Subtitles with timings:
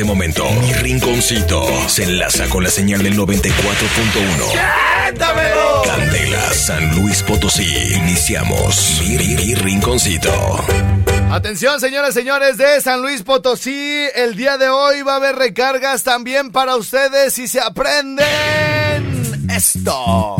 [0.00, 5.84] Este momento, mi rinconcito se enlaza con la señal del 94.1.
[5.84, 7.66] Candela, San Luis Potosí.
[7.96, 10.32] Iniciamos mi, mi- mi rinconcito.
[11.30, 14.06] Atención, señoras y señores de San Luis Potosí.
[14.14, 18.26] El día de hoy va a haber recargas también para ustedes si se aprenden
[19.54, 20.36] esto.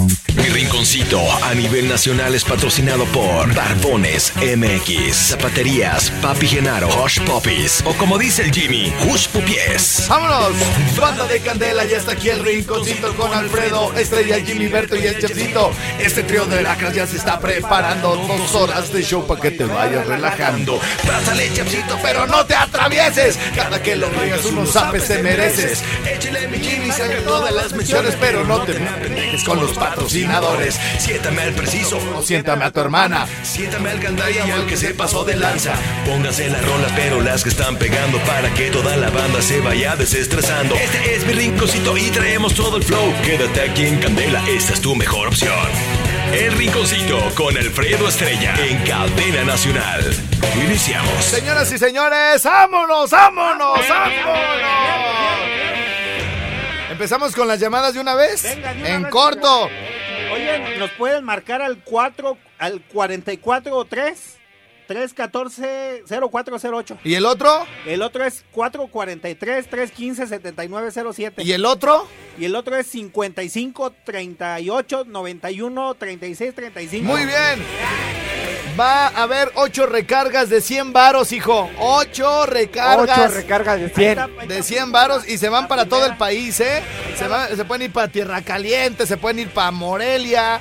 [0.60, 7.94] Rinconcito a nivel nacional es patrocinado por Barbones MX, Zapaterías Papi Genaro, Hush Puppies o
[7.94, 10.04] como dice el Jimmy, Hush Pupies.
[10.06, 10.52] ¡Vámonos!
[11.00, 15.18] Banda de Candela, ya está aquí el rinconcito con Alfredo, Estrella, Jimmy Berto y el
[15.18, 15.72] Chefcito.
[15.98, 19.64] Este trío de lacras ya se está preparando dos horas de show para que te
[19.64, 20.78] vayas relajando.
[21.06, 23.38] Pásale, Chefcito, pero no te atravieses.
[23.56, 25.82] Cada que lo rías unos zapes te mereces.
[26.04, 30.49] Échale mi Jimmy, saca todas las menciones, pero no te dejes con los patrocinadores.
[30.98, 33.26] Siéntame al preciso, O siéntame a tu hermana.
[33.42, 35.74] siéntame al gandaya y al que se pasó de lanza.
[36.04, 39.96] Pónganse las rolas, pero las que están pegando para que toda la banda se vaya
[39.96, 40.74] desestresando.
[40.74, 43.12] Este es mi rinconcito y traemos todo el flow.
[43.24, 45.54] Quédate aquí en Candela, esta es tu mejor opción.
[46.32, 50.04] El rinconcito con Alfredo Estrella en Cadena Nacional.
[50.64, 51.24] Iniciamos.
[51.24, 54.60] Señoras y señores, vámonos, vámonos, vámonos.
[56.90, 58.42] Empezamos con las llamadas de una vez.
[58.42, 59.70] Venga, de una en vez, corto.
[60.32, 64.36] Oye, ¿nos pueden marcar al 4, al 44 3
[64.86, 66.98] 314 0408?
[67.04, 67.48] ¿Y el otro?
[67.86, 71.42] El otro es 443 315 7907.
[71.44, 72.08] ¿Y el otro?
[72.38, 77.04] Y el otro es 55 38 91 36 35.
[77.06, 78.09] Muy bien.
[78.80, 81.68] Va a haber ocho recargas de 100 varos, hijo.
[81.78, 83.18] Ocho recargas.
[83.18, 84.48] Ocho recargas de 100.
[84.48, 86.82] de 100 varos y se van para todo el país, ¿eh?
[87.16, 90.60] Se, va- se pueden ir para Tierra Caliente, se pueden ir para Morelia,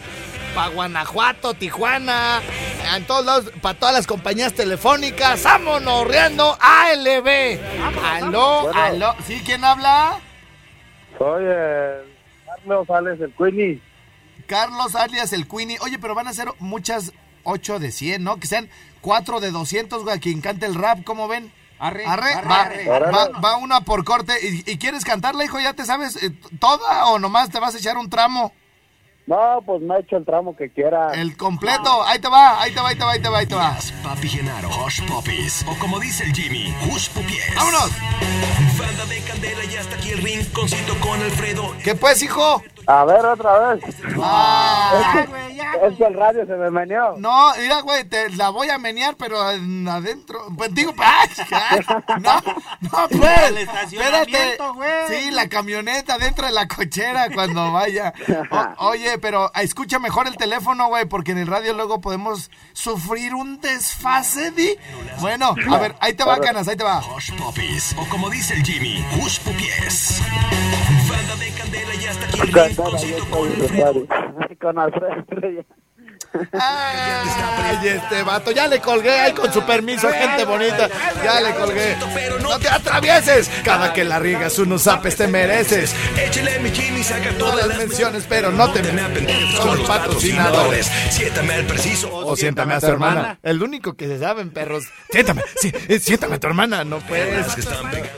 [0.54, 2.42] para Guanajuato, Tijuana,
[2.96, 5.42] en todos lados, para todas las compañías telefónicas.
[5.44, 6.58] ¡Vámonos, riendo!
[6.60, 7.58] ALB.
[8.04, 9.16] Aló, aló.
[9.26, 9.42] ¿Sí?
[9.46, 10.20] ¿Quién habla?
[11.18, 11.44] Soy
[12.46, 13.82] Carlos Alex el Queenie.
[14.48, 15.78] Carlos alias el Queenie.
[15.82, 17.14] Oye, pero van a ser muchas
[17.44, 18.38] 8 de 100, ¿no?
[18.38, 18.70] Que sean
[19.02, 21.52] 4 de 200, güey, quien cante el rap, ¿cómo ven?
[21.82, 23.12] Arre, Arre, arre, va, arre.
[23.12, 24.34] va- va una por corte.
[24.46, 25.60] ¿Y, y quieres cantarla, hijo?
[25.62, 28.52] ¿Ya te sabes eh, toda o nomás te vas a echar un tramo?
[29.28, 31.14] No, pues me ha hecho el tramo que quiera.
[31.14, 32.04] El completo.
[32.04, 33.78] Ahí te va, ahí te va, ahí te va, ahí te va, ahí te va.
[34.04, 37.56] Papi Genaro, Hush Puppies o como dice el Jimmy, Hush Pupies.
[37.56, 37.92] ¡Vámonos!
[38.78, 41.76] Banda de Candela y hasta aquí el rinconcito con Alfredo.
[41.84, 42.64] ¿Qué pues, hijo?
[42.92, 43.84] A ver, otra vez.
[44.20, 47.14] Ah, Ya, güey, ya, Es que el radio se me meneó.
[47.20, 50.40] no, mira, güey, te la voy a menear, pero en adentro.
[50.58, 51.30] Pues digo, ¡ay!
[51.52, 51.80] ay,
[52.20, 52.42] No,
[52.82, 53.42] no, pues.
[53.50, 54.90] El estacionamiento, güey.
[55.08, 58.12] Sí, la camioneta dentro de la cochera cuando vaya.
[58.80, 63.36] O- oye, pero escucha mejor el teléfono, güey, porque en el radio luego podemos sufrir
[63.36, 64.76] un desfase, Di.
[65.20, 67.02] Bueno, a ver, ahí te va, canas, ahí te va.
[67.16, 69.40] Hush Puppies o como dice el Jimmy, Hush.
[71.40, 73.26] De Candela y hasta aquí el rinconcito
[74.60, 75.66] con Alfredo Estrella.
[76.54, 80.90] Ay, este vato, ya le colgué ahí con su permiso, gente bonita.
[81.24, 81.98] Ya le colgué.
[82.42, 83.50] No te atravieses.
[83.64, 85.94] Cada que la riegas unos zapes te mereces.
[86.18, 88.82] Échale mi Jimmy, saca Todas todas las menciones, pero no te
[89.62, 90.88] con los patrocinadores.
[91.10, 92.14] Siéntame al preciso.
[92.14, 93.40] O siéntame a tu hermana.
[93.44, 94.84] El único que se saben, perros.
[95.12, 96.84] Siéntame, sí, eh, siéntame a tu hermana.
[96.84, 97.48] No puedes.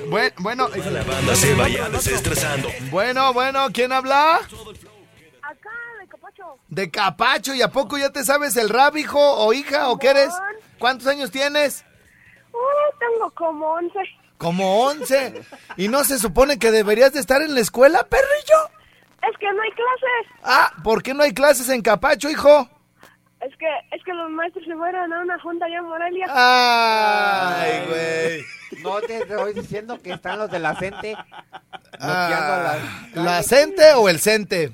[0.09, 2.69] Bueno, bueno, La banda se vaya desestresando.
[2.89, 4.39] bueno, bueno, ¿quién habla?
[6.41, 6.59] De Capacho.
[6.69, 10.09] De Capacho, ¿y a poco ya te sabes el rap, hijo o hija o qué
[10.09, 10.33] eres?
[10.79, 11.85] ¿Cuántos años tienes?
[12.53, 13.99] Uh, tengo como 11.
[14.37, 15.41] Como 11.
[15.77, 18.69] ¿Y no se supone que deberías de estar en la escuela, perrillo?
[19.29, 20.39] Es que no hay clases.
[20.43, 22.67] Ah, ¿por qué no hay clases en Capacho, hijo?
[23.39, 26.25] Es que, es que los maestros se fueron a una junta allá en Morelia.
[26.29, 28.83] Ay, güey.
[28.83, 31.15] No te estoy diciendo que están los de la gente
[31.99, 32.77] bloqueando Ah,
[33.13, 34.73] las ¿La CENTE o el CENTE?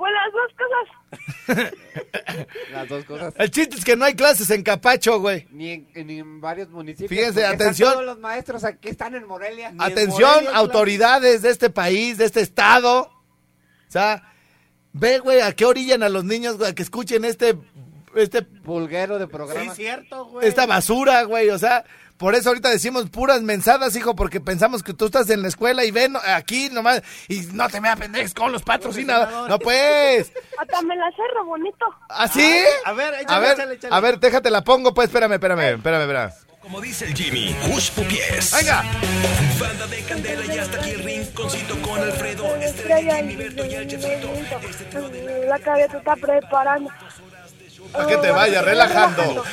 [0.00, 1.72] Pues las dos cosas.
[2.72, 3.34] Las dos cosas.
[3.36, 5.46] El chiste es que no hay clases en Capacho, güey.
[5.50, 7.10] Ni en, ni en varios municipios.
[7.10, 7.92] Fíjense, atención.
[7.92, 9.74] Todos los maestros aquí están en Morelia.
[9.78, 10.56] Atención, Morelia, claro.
[10.56, 13.02] autoridades de este país, de este estado.
[13.02, 14.32] O sea,
[14.94, 17.58] ve, güey, a qué orillan a los niños, güey, a que escuchen este,
[18.16, 19.74] este, Pulguero de Sí, programa.
[19.74, 20.46] cierto, güey.
[20.48, 21.50] esta basura, güey.
[21.50, 21.84] O sea,
[22.16, 25.84] por eso ahorita decimos puras mensadas, hijo, porque pensamos que tú estás en la escuela
[25.84, 29.48] y ven aquí nomás y no te me apendejes con los patrocinadores.
[29.48, 30.30] No, pues.
[30.58, 31.86] Hasta me la cerro bonito.
[32.10, 32.62] ¿Así?
[32.84, 33.94] A ver, échale, A ver, échale, échale.
[33.94, 36.30] a ver, déjate la pongo, pues, espérame, espérame, espérame, espérame.
[36.60, 38.52] Como dice el Jimmy, Hush Pupies.
[38.54, 38.84] Venga.
[39.58, 43.88] Banda de candela y hasta aquí el rinconcito con Alfredo, Estrella, Jimmy, Berto y el
[43.88, 44.30] chefcito.
[45.48, 46.90] La cabeza está preparando.
[47.92, 49.44] Para que te vayas relajando.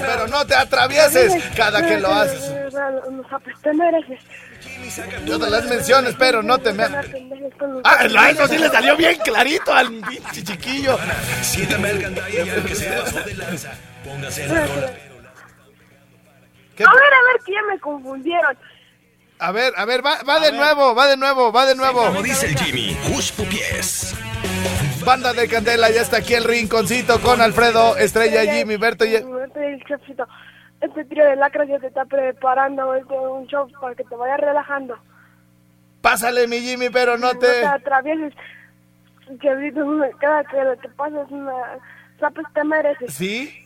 [0.00, 2.52] Pero no te atravieses cada que lo haces.
[3.62, 4.20] Te mereces.
[5.24, 6.84] Yo te las menciones, pero no te me...
[7.84, 10.98] Ah, no, eso sí le salió bien clarito al pinche chiquillo.
[11.42, 13.70] Siéntame y que se pasó de lanza.
[14.04, 14.90] Póngase la rola.
[16.76, 18.56] ¿Qué- A ver, a ver, que ya me confundieron.
[19.38, 22.06] A ver, a ver, va, va de nuevo, va de nuevo, va de nuevo.
[22.06, 24.14] Como dice el Jimmy, Hush Pupies.
[25.06, 29.12] Banda de Candela, ya está aquí el rinconcito con Alfredo, Estrella, Jimmy, Berto y...
[29.22, 30.26] Berto y el chefcito.
[30.80, 34.40] Este trío de lacras ya te está preparando este, un show para que te vayas
[34.40, 34.98] relajando.
[36.00, 37.64] Pásale, mi Jimmy, pero no No te te...
[37.66, 38.34] atravieses.
[39.40, 39.86] Chefcito,
[40.18, 41.52] cada que te pases una...
[42.18, 43.14] Sapes te mereces.
[43.14, 43.62] ¿Sí?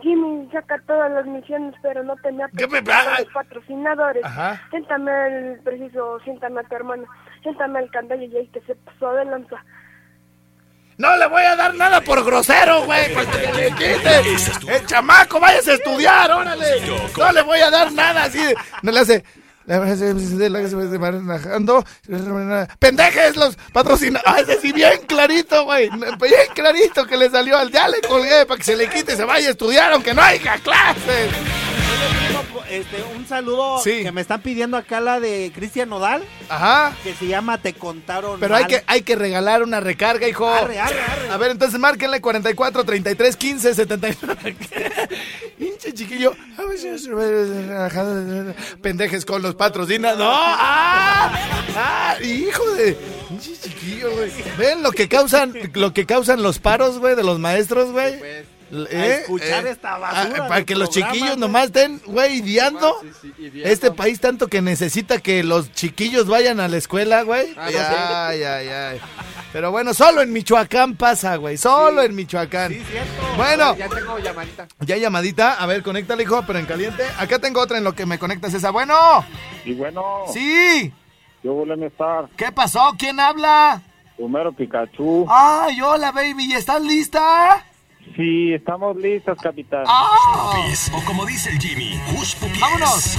[0.00, 4.24] Jimmy saca todas las misiones, pero no te metas ¿Qué me- los patrocinadores.
[4.24, 4.60] Ajá.
[4.70, 7.04] Siéntame el preciso, siéntame a tu hermano.
[7.42, 9.62] Siéntame el candado y ahí que se pasó de lanza.
[11.00, 14.20] No le voy a dar nada por grosero, güey, para que le quite.
[14.68, 16.66] El chamaco, váyase a estudiar, órale.
[17.16, 18.42] No le voy a dar nada así.
[18.82, 19.24] No le hace...
[22.78, 24.20] Pendejes los patrocina.
[24.26, 25.88] Ah, sí, bien clarito, güey.
[25.88, 27.70] Bien clarito que le salió al.
[27.70, 30.58] Ya le colgué para que se le quite se vaya a estudiar, aunque no haya
[30.58, 31.30] clases.
[32.70, 34.04] Este, un saludo Sí.
[34.04, 36.94] que me están pidiendo acá la de Cristian Nodal, Ajá.
[37.02, 40.48] que se llama Te contaron Pero hay que, hay que regalar una recarga, hijo.
[40.48, 41.30] Arre, arre, arre.
[41.30, 44.56] A ver, entonces márquenle 44 33 15 79.
[45.58, 46.34] Hinche chiquillo.
[48.82, 50.16] Pendejes con los patrocinas.
[50.16, 50.30] ¡No!
[50.32, 51.32] ¡Ah!
[51.76, 52.14] ¡Ah!
[52.22, 52.96] ¡Hijo de!
[53.30, 54.30] Hinche chiquillo, güey.
[54.58, 58.18] ¿Ven lo que causan, lo que causan los paros, güey, de los maestros, güey?
[58.18, 59.18] Pues, ¿Eh?
[59.22, 62.96] escuchar esta basura ah, Para que los chiquillos nomás estén, güey, ideando.
[63.02, 63.68] sí, sí, ideando.
[63.68, 67.52] Este país tanto que necesita que los chiquillos vayan a la escuela, güey.
[67.56, 69.00] Ah, ay, ay, ay.
[69.52, 71.56] Pero bueno, solo en Michoacán pasa, güey.
[71.56, 72.72] Solo en Michoacán.
[72.72, 73.22] Sí, cierto.
[73.36, 74.68] Bueno, Ya tengo llamadita.
[74.80, 75.54] ya hay llamadita.
[75.54, 77.02] A ver, conéctale, hijo, pero en caliente.
[77.18, 78.70] Acá tengo otra en lo que me conectas esa.
[78.70, 79.24] Bueno,
[79.64, 80.92] Y bueno, sí.
[81.42, 82.28] yo volví a estar.
[82.36, 82.94] ¿Qué pasó?
[82.96, 83.82] ¿Quién habla?
[84.18, 85.26] Homero Pikachu.
[85.28, 86.44] Ay, hola, baby.
[86.44, 87.64] ¿Y estás lista?
[88.16, 89.84] Sí, estamos listos, capitán.
[89.86, 90.52] ¡Ah!
[90.56, 90.90] Pupies.
[90.94, 91.98] O como dice el Jimmy.
[92.60, 93.16] ¡Vámonos!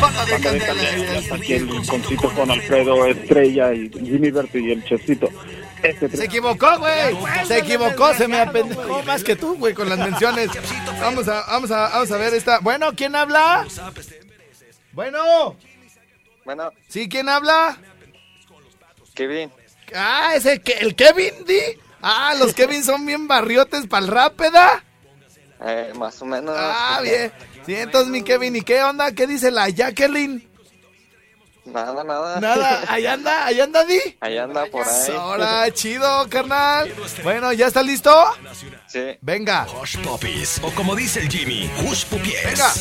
[0.00, 0.34] Banda de
[1.32, 5.28] aquí el rinconcito con Alfredo Estrella y Jimmy Berto y el Chefcito.
[5.82, 7.16] Este Se equivocó, güey.
[7.46, 10.48] Se equivocó, se me apendejó más que tú, güey, con las menciones.
[11.00, 12.60] Vamos a, vamos a, vamos a ver esta.
[12.60, 13.66] Bueno, ¿quién habla?
[14.92, 15.56] Bueno,
[16.44, 17.76] Bueno, ¿sí quién habla?
[19.14, 19.50] Kevin,
[19.94, 21.60] Ah, ese que el Kevin, di.
[22.02, 24.82] Ah, los Kevin son bien barriotes para el rápida.
[25.64, 26.54] eh, más o menos.
[26.58, 27.32] Ah, bien.
[27.66, 29.12] Sí, entonces mi Kevin, ¿y qué onda?
[29.12, 30.48] ¿Qué dice la Jacqueline?
[31.66, 32.40] Nada, nada.
[32.40, 34.00] Nada, ahí anda, ahí anda, di.
[34.20, 35.12] Ahí anda por ahí.
[35.14, 36.92] Ahora, chido, carnal.
[37.22, 38.10] Bueno, ¿ya está listo?
[38.88, 39.18] Sí.
[39.20, 40.58] Venga, Hush Puppies.
[40.64, 42.42] O como dice el Jimmy, Hush Pupies.
[42.44, 42.72] venga.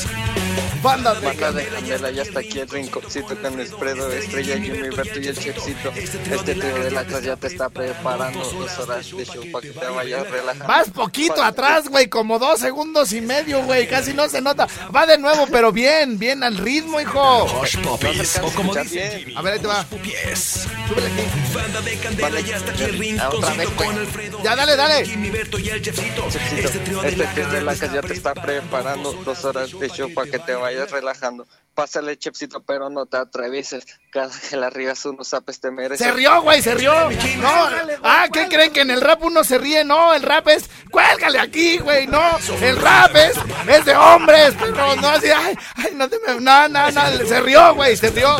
[0.82, 5.20] Banda de Banda de Candela, ya está aquí el rinconcito con Alfredo, Estrella, Jimmy, Berto
[5.20, 5.92] y el Chefcito.
[5.96, 9.86] Este trío de lacras ya te está preparando dos horas de show para que te
[9.86, 10.68] vayas relajando.
[10.68, 14.68] Vas poquito atrás, güey, como dos segundos y medio, güey, casi no se nota.
[14.96, 17.46] Va de nuevo, pero bien, bien al ritmo, hijo.
[17.62, 18.40] Hush Puppies.
[18.44, 19.20] O como dice.
[19.20, 19.86] Jimmy, A ver, ahí te va.
[19.86, 21.54] Súbele aquí.
[21.54, 24.44] Banda de Candela, ya está aquí el Otra vez, rinconcito con Alfredo.
[24.44, 25.06] Ya, dale, dale.
[25.06, 26.28] Jimmy, Berto y el Chefcito.
[26.28, 30.40] Este trío de Este lacras ya te está preparando dos horas de show para que
[30.40, 31.48] te vayas relajando.
[31.80, 33.86] Pásale, Chefcito, pero no te atravieses.
[34.12, 36.06] Cada que la riegas unos zapes te mereces.
[36.06, 36.92] Se rió, güey, se rió.
[37.38, 37.70] No,
[38.04, 39.86] ah, ¿qué creen que en el rap uno se ríe?
[39.86, 42.38] No, el rap es, cuélgale aquí, güey, no.
[42.62, 46.68] El rap es, es de hombres, pero no así, ay, ay, no te me, no,
[46.68, 48.36] no, no, se rió, güey, se rió.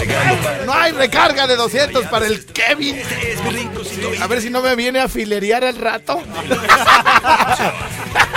[0.66, 2.98] No hay recarga de 200 para el Kevin.
[2.98, 6.22] Este A ver si no me viene a filerear al rato.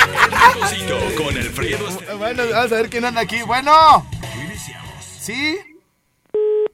[1.16, 1.86] con Alfredo.
[2.18, 3.42] Bueno, vamos a ver quién anda aquí.
[3.42, 4.06] Bueno,
[4.44, 5.04] Iniciamos.
[5.04, 5.58] ¿sí?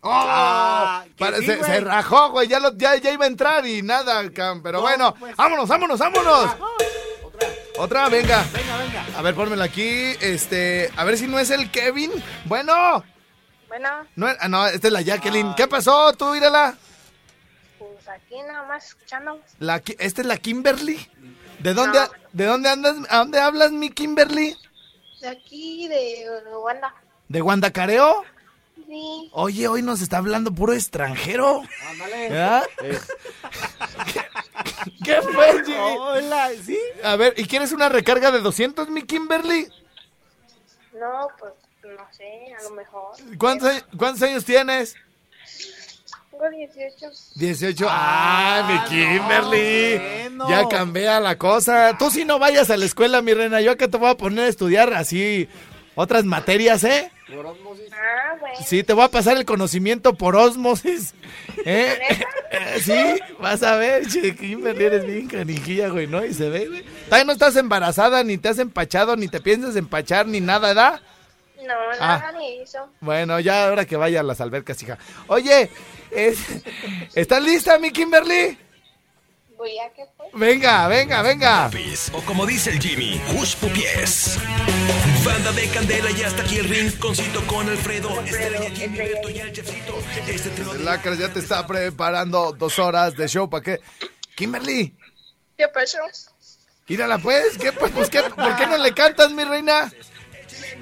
[0.01, 0.11] ¡Oh!
[0.13, 1.05] Ah,
[1.41, 2.47] sí, se, rajó, güey.
[2.49, 4.63] Ya, lo- ya, ya iba a entrar y nada, Cam.
[4.63, 5.35] Pero No, bueno, pues.
[5.37, 6.51] vámonos, vámonos, vámonos.
[7.79, 8.45] Otra, venga.
[8.53, 9.07] Venga, venga.
[9.17, 10.15] A ver, pónmela aquí.
[10.21, 12.13] Este, a ver si no es el Kevin.
[12.45, 13.05] Bueno,
[13.69, 15.55] Bueno, no, ah, no, esta es la Jacqueline.
[15.57, 16.13] ¿Qué pasó?
[16.13, 16.75] Tú, írala.
[17.79, 19.41] pues aquí nada más escuchando.
[19.59, 21.09] La, esta es la Kimberly.
[21.61, 22.09] ¿De dónde, No.
[22.33, 22.97] ¿De dónde andas?
[23.11, 24.57] ¿A dónde hablas, mi Kimberly?
[25.21, 26.25] De aquí, de
[26.57, 26.95] Uganda.
[27.29, 28.23] ¿De Guandacareo?
[28.87, 29.29] Sí.
[29.33, 31.63] Oye, hoy nos está hablando puro extranjero.
[31.91, 32.29] Ándale.
[32.31, 32.63] ¿Verdad?
[35.05, 35.77] ¿Qué fue, Jimmy?
[35.99, 36.79] Hola, ¿sí?
[37.05, 39.69] A ver, ¿y quieres una recarga de 200, mi Kimberly?
[40.99, 41.53] No, pues
[41.85, 43.15] no sé, a lo mejor.
[43.39, 44.95] ¿Cuántos, años- cuántos años tienes?
[46.31, 47.07] Tengo 18.
[47.37, 47.87] 18.
[47.89, 49.99] ¡Ah, mi Kimberly!
[49.99, 50.49] bueno.
[50.49, 51.97] Ya cambia la cosa.
[51.99, 53.61] Tú sí no vayas a la escuela, mi reina.
[53.61, 55.49] Yo acá te voy a poner a estudiar así
[55.95, 57.11] otras materias, ¿eh?
[57.27, 57.87] Por osmosis.
[57.93, 58.57] Ah, bueno.
[58.65, 61.15] Sí, te voy a pasar el conocimiento por osmosis.
[61.65, 61.99] ¿Eh?
[62.51, 62.95] Eh, sí,
[63.41, 66.25] vas a ver, che, Kimberly, eres bien canijilla, güey, ¿no?
[66.25, 66.83] Y se ve, güey.
[67.05, 71.03] Todavía no estás embarazada, ni te has empachado, ni te piensas empachar, ni nada, ¿da?
[71.69, 72.19] No, Ah.
[72.19, 72.89] nada ni eso.
[73.01, 74.97] Bueno, ya ahora que vaya a las albercas, hija.
[75.27, 75.71] Oye,
[76.11, 76.39] es-
[77.15, 78.57] ¿estás lista, mi Kimberly?
[79.59, 80.31] Voy a que pues.
[80.33, 81.71] Venga, venga, venga.
[82.13, 84.39] O como dice el Jimmy, Hush Pupies.
[85.25, 89.53] Banda de candela y hasta aquí el rinconcito con Alfredo, Estrella, Jimmy, Beto y el
[89.53, 89.99] Chefcito.
[90.27, 93.81] Este trío Lacras ya te está preparando dos horas de show, ¿para qué?
[94.37, 94.97] Kimberly,
[95.57, 95.99] ¿Qué pasó?
[96.87, 99.93] mírala pues, ¿qué, pues, pues, qué, ¿por qué no le cantas, mi reina?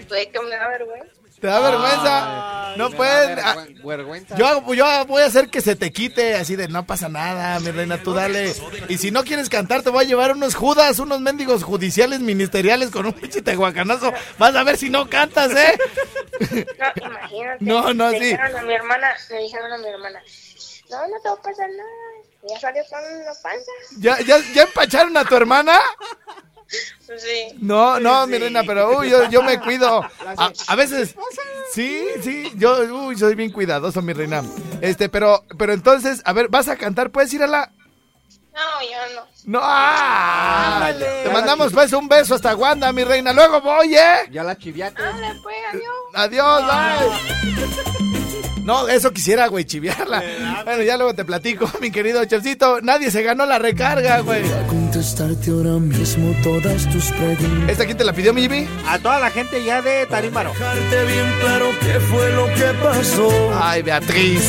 [0.08, 1.12] Que me da vergüenza.
[1.40, 2.74] ¿Te da vergüenza?
[2.76, 4.36] No da ah, vergüen- vergüenza.
[4.36, 7.70] Yo, yo voy a hacer que se te quite, así de no pasa nada, mi
[7.70, 8.54] reina, tú dale.
[8.88, 12.90] Y si no quieres cantar, te voy a llevar unos judas, unos mendigos judiciales ministeriales
[12.90, 14.12] con un pinche tehuacanazo.
[14.38, 15.78] Vas a ver si no cantas, ¿eh?
[16.40, 17.64] No, imagínate.
[17.64, 18.24] No, no, Le sí.
[18.26, 20.22] dijeron a mi hermana, le dijeron a mi hermana,
[20.90, 21.90] no, no te va a pasar nada.
[22.48, 23.72] Ya salió con una panza.
[23.98, 25.78] ¿Ya, ya, ¿Ya empacharon a tu hermana?
[26.68, 27.56] Sí.
[27.60, 30.02] No, no, mi reina, pero uy, yo, yo me cuido.
[30.36, 31.14] A, a veces,
[31.72, 34.42] sí, sí, yo uy, soy bien cuidadoso, mi reina.
[34.80, 37.10] Este, pero, pero entonces, a ver, ¿vas a cantar?
[37.10, 37.72] ¿Puedes ir a la...?
[38.52, 39.26] No, yo no.
[39.44, 40.76] No, ¡ah!
[40.76, 41.24] Ándale.
[41.24, 43.32] Te mandamos pues un beso hasta Wanda, mi reina.
[43.32, 44.28] Luego voy, ¿eh?
[44.30, 45.00] Ya la chiviate.
[45.02, 45.94] Dale, pues, adiós.
[46.14, 48.15] Adiós, bye.
[48.66, 50.22] No, eso quisiera, güey, chiviarla.
[50.64, 52.80] Bueno, ya luego te platico, mi querido chefcito.
[52.82, 54.42] Nadie se ganó la recarga, güey.
[54.66, 57.70] contestarte ahora mismo todas tus preguntas.
[57.70, 58.66] ¿Esta quién te la pidió, mi Jimmy?
[58.88, 60.50] A toda la gente ya de Tarímbaro.
[60.50, 63.30] Dejarte bien claro qué fue lo que pasó.
[63.62, 64.42] Ay, Beatriz.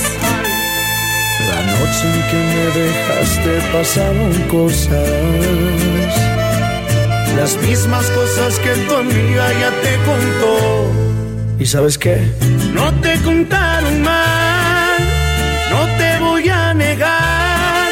[1.47, 6.37] La noche en que me dejaste pasaron cosas.
[7.35, 11.06] Las mismas cosas que tu amiga ya te contó.
[11.59, 12.17] ¿Y sabes qué?
[12.73, 14.99] No te contaron mal,
[15.71, 17.91] no te voy a negar.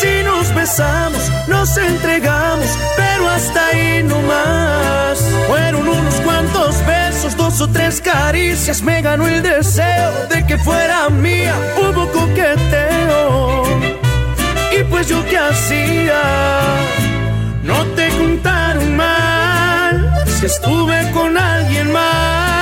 [0.00, 5.18] Si nos besamos, nos entregamos, pero hasta ahí no más.
[5.48, 11.10] Fueron unos cuantos besos, dos o tres caricias, me ganó el deseo de que fuera
[11.10, 11.54] mía.
[11.76, 13.64] Hubo coqueteo,
[14.78, 16.22] y pues yo qué hacía.
[17.64, 22.53] No te contaron mal si estuve con alguien más.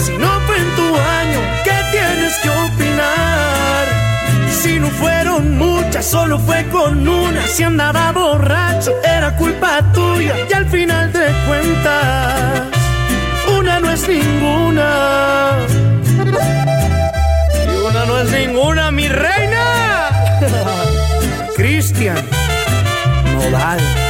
[0.00, 1.40] Si no fue en tu año?
[1.64, 3.86] ¿Qué tienes que opinar?
[4.50, 7.46] Si no fueron muchas, solo fue con una.
[7.46, 10.34] Si andaba borracho, era culpa tuya.
[10.48, 12.62] Y al final de cuentas,
[13.58, 15.58] una no es ninguna.
[17.66, 20.10] Y una no es ninguna, mi reina.
[21.56, 22.18] Cristian
[23.34, 24.09] Nodal.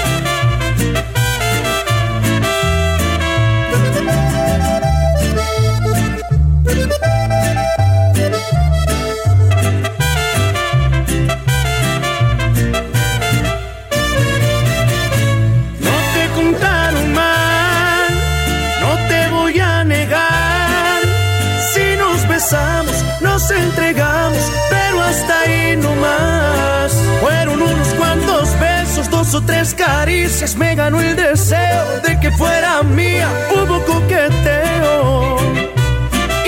[23.40, 26.92] Nos entregamos, pero hasta ahí no más.
[27.20, 32.82] Fueron unos cuantos besos, dos o tres caricias, me ganó el deseo de que fuera
[32.82, 33.28] mía.
[33.50, 35.36] Hubo coqueteo,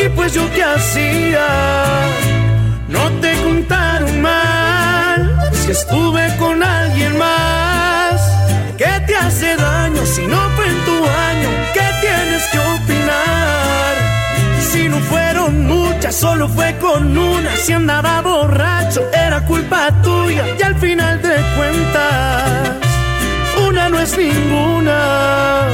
[0.04, 1.46] y pues yo qué hacía.
[2.88, 8.20] No te contaron mal, si estuve con alguien más.
[8.76, 10.96] ¿Qué te hace daño si no fue en tu
[11.28, 11.48] año?
[11.72, 14.01] ¿Qué tienes que opinar?
[14.92, 17.56] no fueron muchas, solo fue con una.
[17.56, 20.44] Si andaba borracho, era culpa tuya.
[20.58, 22.70] Y al final de cuentas,
[23.68, 25.68] una no es ninguna.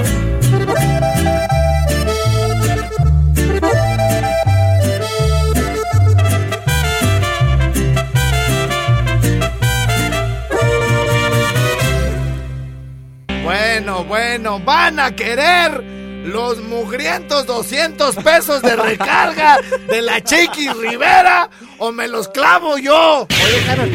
[13.45, 15.98] Bueno, bueno, van a querer
[16.29, 19.59] los mugrientos 200 pesos de recarga
[19.89, 23.27] de la Chiquis Rivera o me los clavo yo.
[23.29, 23.91] Oye, Carol,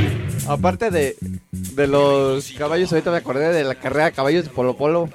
[0.48, 1.16] aparte de,
[1.52, 5.10] de los caballos, ahorita me acordé de la carrera de caballos de Polo Polo.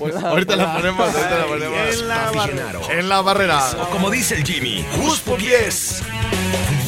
[0.00, 1.78] Ahorita la ponemos, ahorita la ponemos.
[1.92, 2.80] En la barra.
[2.90, 3.70] En la barrera.
[3.82, 6.02] O como dice el Jimmy, Juspo Pies.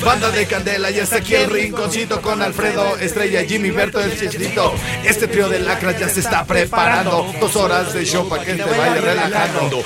[0.05, 4.75] Banda de Candela, ya está aquí el rinconcito con Alfredo, Estrella, Jimmy, Berto, el Chichlito.
[5.05, 7.33] Este trío de lacras ya se está preparando.
[7.41, 9.83] Dos horas de show para que te vaya relajando.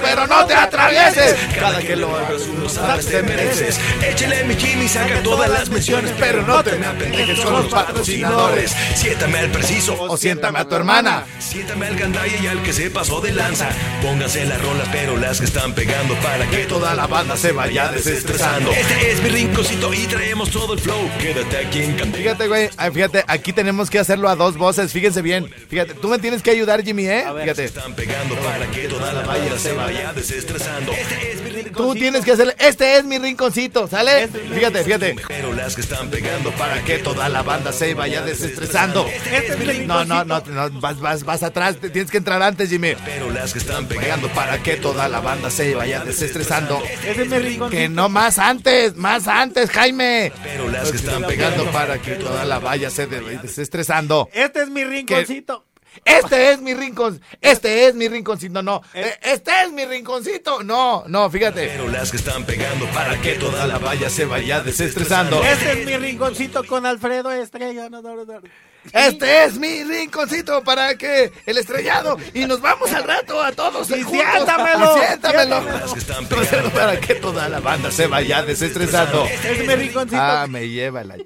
[0.00, 1.34] Pero no te atravieses.
[1.58, 3.80] Cada que lo hagas, uno sabes te mereces.
[4.02, 8.72] Échale mi Jimmy, saca todas las menciones, Pero no te me apendejes con los patrocinadores.
[8.94, 11.24] Siéntame al preciso O siéntame a tu hermana.
[11.40, 13.68] Siéntame al gandaya y al que se pasó de lanza.
[14.02, 17.88] Pónganse las rolas, pero las que están pegando para que Toda la banda se vaya
[17.88, 18.43] desestresando.
[18.44, 21.08] Este es mi rinconcito y traemos todo el flow.
[21.18, 22.18] Quédate aquí en Candela.
[22.18, 25.48] Fíjate, güey, fíjate, aquí tenemos que hacerlo a dos voces, fíjense bien.
[25.68, 27.24] Fíjate, tú me tienes que ayudar, Jimmy, ¿eh?
[27.40, 27.64] Fíjate.
[27.64, 30.92] Están pegando para que toda la banda se vaya desestresando.
[30.92, 31.53] Este es mi rinconcito.
[31.74, 34.28] Tú tienes que hacerle, este es mi rinconcito, ¿sale?
[34.28, 35.16] Fíjate, fíjate.
[35.28, 39.06] Pero las que están pegando para Que toda la banda se vaya desestresando.
[39.06, 42.42] Este es mi No, no, no, no, vas, vas, vas atrás, te tienes que entrar
[42.42, 42.94] antes, Jimmy.
[43.04, 46.82] Pero las que están pegando para que toda la banda se vaya desestresando.
[47.04, 47.70] Ese es mi rinconcito.
[47.70, 50.32] Que no más antes, más antes, Jaime.
[50.42, 54.28] Pero las que están Pegando para que toda la valla se de- desestresando.
[54.32, 55.64] Este es mi rinconcito.
[56.04, 61.04] Este es mi rincón, este es mi rinconcito, no, eh, este es mi rinconcito, no,
[61.06, 61.68] no, fíjate.
[61.68, 65.42] Pero las que están pegando para que toda la valla se vaya desestresando.
[65.44, 67.88] Este es mi rinconcito con Alfredo Estrella.
[67.88, 68.40] No, no, no, no.
[68.92, 73.88] Este es mi rinconcito para que el estrellado y nos vamos al rato a todos
[73.90, 74.20] Y juntos.
[74.30, 75.60] siéntamelo, Y siéntamelo.
[75.62, 79.24] las que están Entonces, pegando para que toda la banda se vaya desestresando.
[79.24, 80.20] Este es mi rinconcito.
[80.20, 81.16] Ah, me lleva la.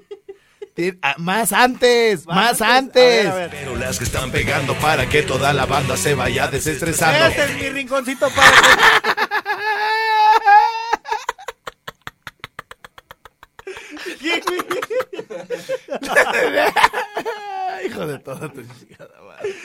[1.01, 2.63] Ah, Más antes, más antes.
[2.63, 3.23] A antes.
[3.25, 3.49] ver, a ver.
[3.51, 7.25] Pero las que están Pegando para que toda la banda se vaya desestresando.
[7.25, 8.51] Este es mi rinconcito para
[17.85, 19.55] Hijo de toda tu chingada madre.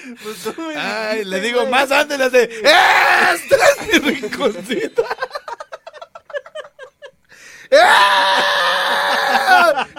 [0.79, 2.43] Ay, le digo más antes, le hace.
[2.45, 5.05] ¡Este es mi rinconcito!
[7.73, 8.61] ¡Ah!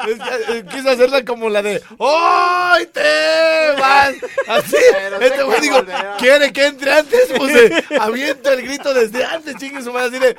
[0.08, 4.13] Es que, eh, Quise hacerla como la de ¡Hoy te vas!
[4.48, 6.15] Así, Pero este güey digo, volverá.
[6.17, 10.19] quiere que entre antes, pues eh, aviento el grito desde antes, chingue su madre, así
[10.19, 10.38] de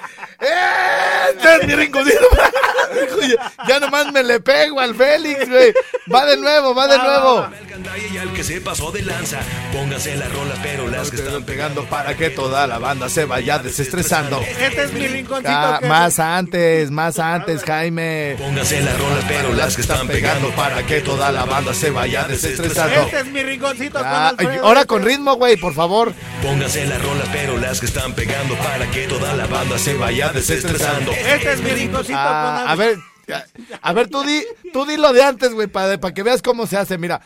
[1.30, 2.18] ¡Este es mi rinconcito!
[3.04, 5.74] Hijo, ya, ya nomás me le pego al Félix, güey.
[6.12, 7.48] Va de nuevo, va de nuevo.
[7.76, 9.38] Gandaya y al que se pasó de lanza.
[9.72, 13.58] Pónganse las rolas, pero las que están pegando para que toda la banda se vaya
[13.58, 14.40] desestresando.
[14.40, 15.50] Este es mi rinconcito.
[15.52, 18.36] Ah, que- más antes, más antes, Jaime.
[18.38, 22.24] Pónganse las rolas, pero las que están pegando para que toda la banda se vaya
[22.24, 23.02] desestresando.
[23.02, 24.64] Este es mi rinconcito con Ah, Alfredo.
[24.66, 26.12] ahora con ritmo, güey, por favor.
[26.42, 30.30] Pónganse las rolas, pero las que están pegando para que toda la banda se vaya
[30.30, 31.12] desestresando.
[31.12, 32.92] Este es mi rinconcito con Ah, Alfredo.
[33.28, 33.44] a ver,
[33.82, 36.66] a ver, tú di, tú di lo de antes, güey, para, para que veas cómo
[36.66, 36.96] se hace.
[36.96, 37.20] Mira,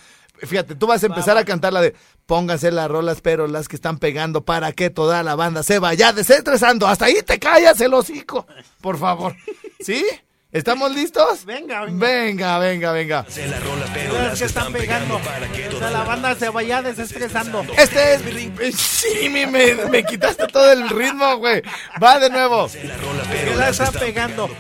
[0.46, 1.94] fíjate, tú vas a empezar a cantar la de
[2.26, 6.12] pónganse las rolas, pero las que están pegando para que toda la banda se vaya
[6.12, 6.86] desestresando.
[6.86, 8.46] Hasta ahí te callas el hocico,
[8.80, 9.36] por favor.
[9.80, 10.04] ¿Sí?
[10.52, 11.44] ¿Estamos listos?
[11.44, 12.06] Venga, venga.
[12.08, 13.22] Venga, venga, venga.
[13.22, 16.82] Pónganse las rolas, pero Las que están pegando para que toda la banda se vaya
[16.82, 17.64] desestresando.
[17.78, 21.62] Este es mi Sí, me, me, me quitaste todo el ritmo, güey.
[22.02, 22.62] Va de nuevo.
[22.62, 24.50] las rolas, Que pero la las que está están pegando.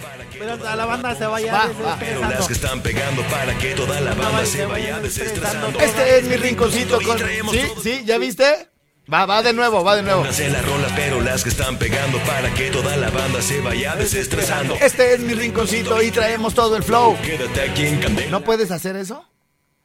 [0.40, 1.96] Pero a la banda se vaya Va, va.
[2.00, 5.78] pero las que están pegando para que toda la banda se vaya desestresando.
[5.78, 7.18] Este es mi rinconcito con.
[7.18, 7.60] ¿Sí?
[7.82, 8.02] ¿Sí?
[8.06, 8.70] ¿Ya viste?
[9.12, 10.20] Va, va de nuevo, va de nuevo.
[10.20, 13.94] Pónganse las rolas, pero las que están pegando para que toda la banda se vaya
[13.96, 14.76] desestresando.
[14.80, 17.18] Este es mi rinconcito y traemos todo el flow.
[17.22, 18.30] Quédate aquí en Candela.
[18.30, 19.22] ¿No puedes hacer eso?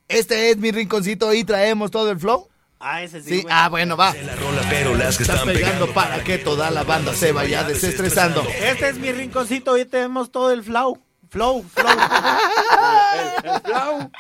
[0.08, 2.48] Este es mi rinconcito y traemos todo el flow.
[2.88, 3.30] Ah, ese sí.
[3.30, 3.54] Sí, güey.
[3.58, 4.14] ah, bueno, va.
[4.14, 7.64] Las rolas, pero las que Están están pegando para que toda la banda se vaya
[7.64, 8.44] desestresando.
[8.62, 11.02] Este es mi rinconcito y tenemos todo el flow.
[11.32, 11.90] Flow, flow.
[13.44, 14.12] el, el flow.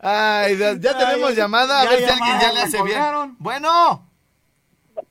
[0.00, 3.00] Ay, Dios, ya tenemos Ay, llamada, a ya ver si alguien ya le hace bien.
[3.38, 4.10] Bueno.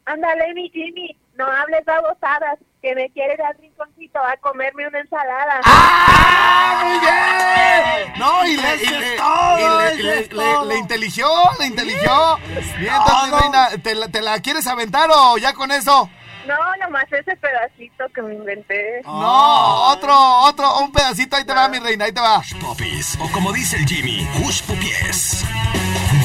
[0.04, 5.62] Ándale, mi Jimmy, no hables babosadas, que me quiere dar rinconcito a comerme una ensalada.
[5.64, 6.82] ¡Ah!
[6.84, 8.14] ¡Muy bien!
[8.20, 11.28] No, y le, y le, todo, y le- inteligió,
[11.60, 12.38] le inteligió.
[12.46, 16.10] Bien, entonces, mi reina, ¿te la, ¿te la quieres aventar o ya con eso?
[16.46, 19.02] No, nomás ese pedacito que me inventé.
[19.06, 22.42] No, otro, otro, un pedacito, ahí te va, mi reina, ahí te va.
[22.60, 25.46] Popis, o como dice el Jimmy, Hush Pupies.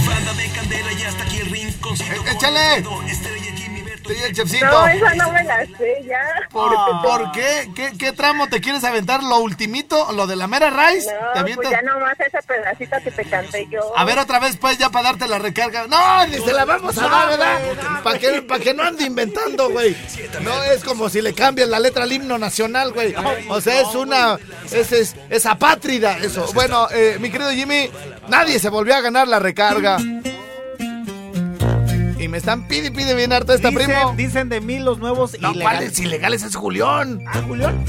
[0.09, 2.13] Banda de Candela y hasta aquí el rinconcito.
[2.27, 2.83] Eh, échale.
[2.83, 3.09] con
[4.09, 4.67] Y el chefcito.
[4.67, 6.21] No, esa no me la sé ya.
[6.51, 7.71] ¿Por, ¿por qué?
[7.75, 7.93] qué?
[7.99, 9.23] ¿Qué tramo te quieres aventar?
[9.23, 10.13] ¿Lo ultimito?
[10.13, 11.09] ¿Lo de la mera rice?
[11.09, 11.67] ¿Te No, avientas?
[11.67, 13.81] pues ya nomás ese pedacito que te canté yo.
[13.97, 15.87] A ver otra vez, pues, ya para darte la recarga.
[15.87, 17.59] No, ni se la vamos a dar, ¿verdad?
[18.03, 19.97] Para que, pa' que no ande inventando, güey.
[20.43, 23.15] No es como si le cambias la letra al himno nacional, güey.
[23.49, 24.39] O sea, es una.
[24.71, 26.47] Es, es, es apátrida, eso.
[26.55, 27.91] Bueno, eh, mi querido Jimmy,
[28.29, 29.99] nadie se volvió a ganar la recarga.
[32.29, 34.13] Y me están pide pide bien harto esta Dicen, primo.
[34.15, 35.63] dicen de mí los nuevos No, ilegales.
[35.63, 36.43] ¿cuáles ilegales?
[36.43, 37.25] Es Julián.
[37.27, 37.83] Ah, Julián.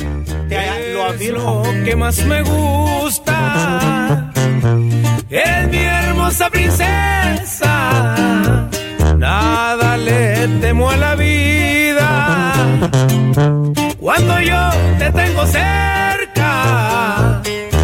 [0.47, 1.63] Te lo afirmo.
[1.65, 4.31] Lo que más me gusta
[5.29, 7.65] es mi hermosa princesa.
[9.17, 12.53] Nada le temo a la vida.
[13.99, 17.41] Cuando yo te tengo cerca,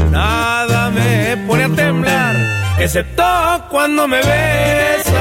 [0.09, 2.37] nada me pone a temblar,
[2.79, 3.25] excepto
[3.69, 5.14] cuando me besas.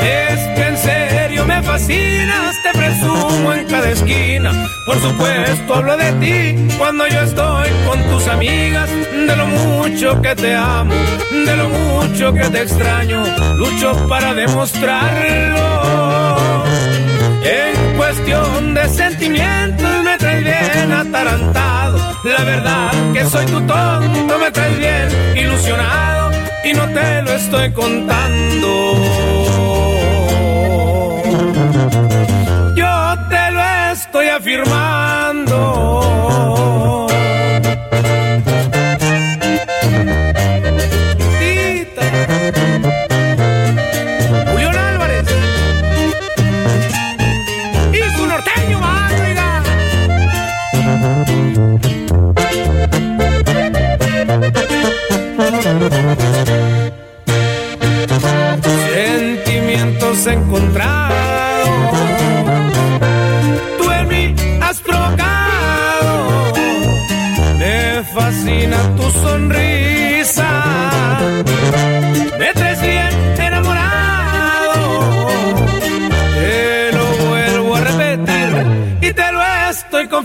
[0.00, 4.52] Es que en serio me fascinas, te presumo en cada esquina.
[4.86, 10.34] Por supuesto hablo de ti cuando yo estoy con tus amigas, de lo mucho que
[10.34, 10.94] te amo,
[11.30, 13.24] de lo mucho que te extraño,
[13.56, 15.66] lucho para demostrarlo.
[17.42, 21.98] En cuestión de sentimientos me traes bien atarantado.
[22.24, 26.32] La verdad que soy tu tonto, me traes bien ilusionado
[26.64, 29.45] y no te lo estoy contando.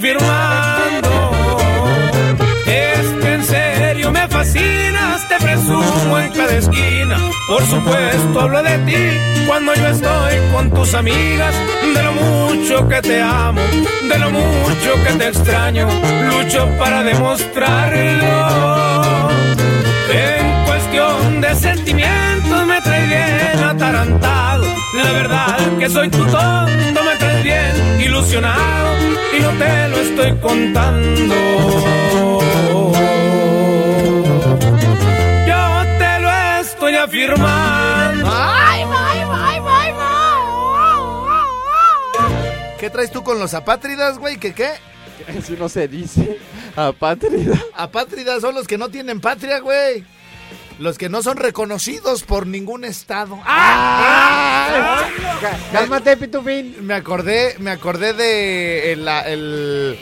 [0.02, 1.32] Confirmando.
[2.66, 7.18] Es que en serio me fascinas, te presumo en cada esquina.
[7.48, 11.54] Por supuesto hablo de ti cuando yo estoy con tus amigas.
[11.94, 13.62] De lo mucho que te amo,
[14.10, 15.88] de lo mucho que te extraño,
[16.30, 18.50] lucho para demostrarlo.
[20.12, 22.51] En cuestión de sentimientos
[23.08, 24.66] traes bien atarantado.
[24.94, 28.96] La verdad que soy tu tonto, me traes bien ilusionado
[29.38, 31.36] y no te lo estoy contando.
[35.48, 38.32] Yo te lo estoy afirmando.
[42.80, 44.38] ¿Qué traes tú con los apátridas, güey?
[44.38, 44.72] ¿Qué qué?
[45.28, 46.40] Eso no se dice.
[46.76, 47.62] Apátrida.
[47.76, 50.04] Apátridas son los que no tienen patria, güey.
[50.82, 53.40] Los que no son reconocidos por ningún estado.
[53.46, 55.08] ¡Ah!
[55.40, 56.76] Cá- Cálmate, Pitufín.
[56.82, 59.96] Me acordé, me acordé de el, la- el-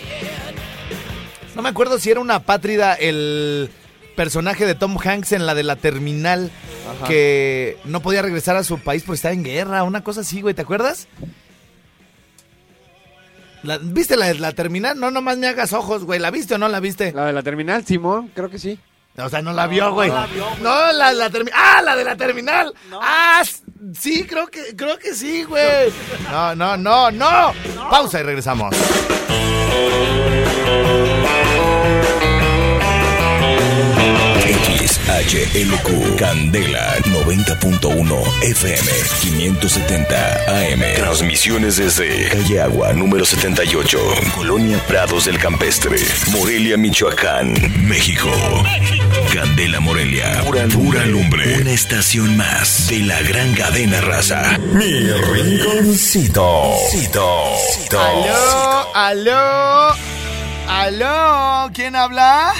[1.56, 3.70] No me acuerdo si era una apátrida el
[4.16, 6.50] personaje de Tom Hanks en la de la terminal
[6.98, 7.08] Ajá.
[7.08, 10.54] que no podía regresar a su país porque estaba en guerra, una cosa así, güey,
[10.54, 11.08] ¿te acuerdas?
[13.64, 14.98] La- ¿Viste la, la terminal?
[14.98, 16.20] No, nomás me hagas ojos, güey.
[16.22, 17.12] ¿La viste o no la viste?
[17.12, 18.80] La de la terminal, Simón, creo que sí.
[19.26, 20.12] O sea, no la vio, güey.
[20.62, 21.60] No, la, la terminal.
[21.62, 22.74] ¡Ah, la de la terminal!
[23.02, 23.44] ¡Ah!
[23.98, 25.92] Sí, creo que, creo que sí, güey.
[26.32, 27.54] No, no, no, no.
[27.90, 28.76] Pausa y regresamos.
[35.10, 38.90] XHLQ Candela 90.1 FM
[39.22, 40.16] 570
[40.48, 40.82] AM.
[40.96, 44.00] Transmisiones desde Calle Agua número 78,
[44.36, 45.98] Colonia Prados del Campestre,
[46.32, 47.54] Morelia, Michoacán,
[47.88, 48.30] México.
[49.34, 51.60] Candela Morelia, pura, pura lumbre.
[51.60, 54.58] Una estación más de la gran cadena raza.
[54.60, 56.76] Mi rinconcito.
[56.92, 57.56] Cito.
[57.74, 58.00] Cito.
[58.00, 59.96] Aló, aló,
[60.68, 61.72] aló.
[61.74, 62.54] ¿Quién habla?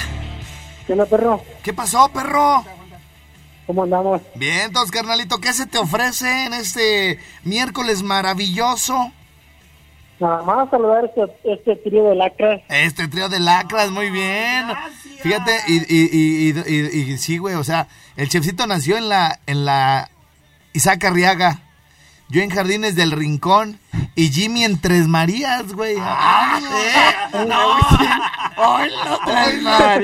[0.88, 1.44] ¿Qué onda, perro?
[1.70, 2.66] ¿Qué pasó, perro?
[3.68, 4.24] ¿Cómo andamos?
[4.34, 9.12] Bien, entonces, carnalito, ¿qué se te ofrece en este miércoles maravilloso?
[10.20, 12.62] Nada más saludar este, este trío de lacras.
[12.70, 14.66] Este trío de lacras, muy bien.
[15.22, 19.08] Fíjate, y, y, y, y- y- y sí, güey, o sea, el chefcito nació en
[19.08, 20.10] la, en la
[20.74, 21.60] Isaac Arriaga.
[22.30, 23.80] Yo en Jardines del Rincón
[24.24, 25.96] y Jimmy en Tres Marías, güey.
[26.00, 27.46] Ah, ¿eh?
[29.26, 30.02] Tres Marías.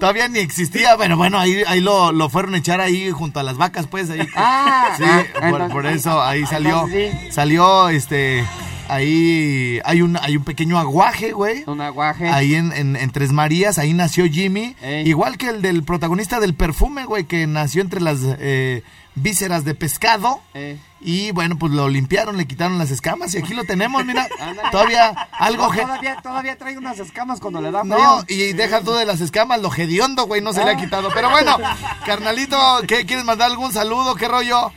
[0.00, 3.42] Todavía ni existía, bueno, bueno, ahí, ahí lo, lo fueron a echar ahí junto a
[3.42, 4.26] las vacas, pues, ahí.
[4.36, 5.94] Ah, sí, ah, por, entonces por sí.
[5.94, 7.32] eso, ahí salió, Entonces sí.
[7.32, 8.44] salió, este,
[8.88, 11.64] ahí hay un, hay un pequeño aguaje, güey.
[11.66, 12.28] Un aguaje.
[12.28, 14.76] Ahí en, en- en Tres Marías, ahí nació Jimmy.
[14.82, 15.08] Ey.
[15.08, 18.82] Igual que el del protagonista del perfume, güey, que nació entre las eh,
[19.16, 20.40] vísceras de pescado.
[20.54, 20.78] Eh.
[21.00, 24.28] Y bueno, pues lo limpiaron, le quitaron las escamas y aquí lo tenemos, mira.
[24.70, 25.68] Todavía algo...
[25.72, 29.60] Todavía, todavía trae unas escamas cuando le da No, y deja tú de las escamas,
[29.60, 31.10] lo hediondo, güey, no se le ha quitado.
[31.12, 31.56] Pero bueno,
[32.04, 34.14] carnalito, ¿qué, ¿quieres mandar algún saludo?
[34.14, 34.72] ¿Qué rollo?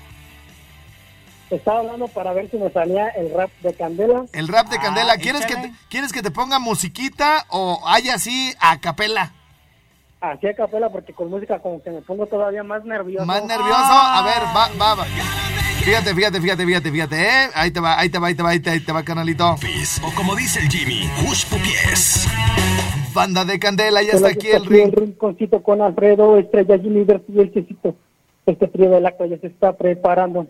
[1.49, 4.25] Estaba hablando para ver si me salía el rap de Candela.
[4.33, 5.17] El rap de Ah, Candela.
[5.17, 9.33] ¿Quieres que, te, ¿Quieres que te ponga musiquita o haya así a capela?
[10.21, 13.25] Así a capela porque con música como que me pongo todavía más nervioso.
[13.25, 13.73] Más nervioso.
[13.73, 15.05] A ver, va, va, va.
[15.05, 17.49] Fíjate, fíjate, fíjate, fíjate, fíjate, ¿eh?
[17.55, 19.55] Ahí te va, ahí te va, ahí te va, ahí te, ahí te va, canalito.
[20.03, 22.27] O como dice el Jimmy, Hush Pupies.
[23.13, 24.93] Banda de Candela, ya está aquí el ring.
[24.93, 27.95] rinconcito con Alfredo, Estrella, Jimmy, y el Chesito.
[28.45, 30.47] Este trío del acto ya se está preparando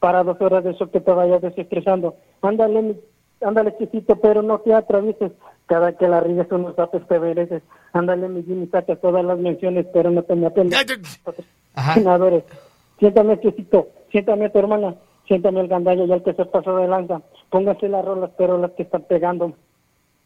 [0.00, 2.16] para dos horas de eso que te vayas desestresando.
[2.42, 3.00] Ándale, mi-
[3.40, 5.30] ándale, Chesito, pero no te atravieses.
[5.66, 7.62] Cada que la rigues unos datos te mereces.
[7.92, 10.86] Ándale, mi Jimmy, saca todas las menciones, pero no te me atendas.
[12.98, 14.94] Siéntame, Chesito, siéntame a tu hermana,
[15.26, 17.20] siéntame el gandalla y al que se pasó de lanza.
[17.50, 19.54] Póngase las rolas, pero las que están pegando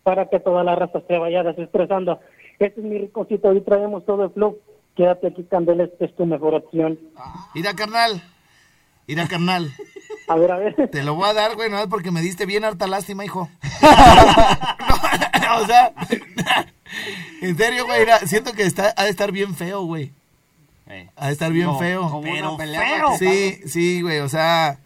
[0.02, 2.20] para que toda la raza se vaya desestresando.
[2.58, 4.58] Este es mi ricocito, hoy traemos todo el flow.
[4.94, 6.98] Quédate aquí, Candela, esta es tu mejor opción.
[7.54, 8.22] Mira, carnal.
[9.06, 9.70] Mira, carnal.
[10.28, 10.90] A ver, a ver.
[10.90, 13.48] Te lo voy a dar, güey, no es porque me diste bien harta lástima, hijo.
[14.90, 15.29] No,
[15.62, 15.92] o sea,
[17.40, 20.12] en serio, güey, mira, siento que está, ha de estar bien feo, güey.
[21.16, 22.20] Ha de estar bien Como- feo.
[22.22, 23.16] Pero pelea feo.
[23.18, 24.78] Sí, sí, güey, o sea...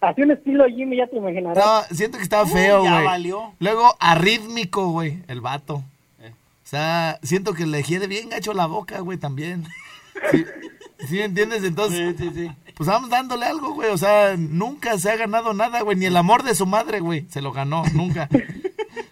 [0.00, 1.64] Así un estilo Jimmy, ya te imaginarás.
[1.64, 3.04] No, siento que estaba feo, ya güey.
[3.04, 3.54] valió.
[3.58, 5.76] Luego, arrítmico, güey, el vato.
[5.76, 9.64] O sea, siento que le hiede bien gacho la boca, güey, también.
[10.30, 10.44] ¿Sí,
[11.06, 11.62] ¿Sí me entiendes?
[11.62, 12.14] Entonces,
[12.76, 13.90] pues vamos dándole algo, güey.
[13.90, 15.96] O sea, nunca se ha ganado nada, güey.
[15.96, 17.26] Ni el amor de su madre, güey.
[17.30, 18.28] Se lo ganó, nunca.